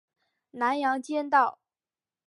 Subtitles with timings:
[0.49, 1.59] 南阳街道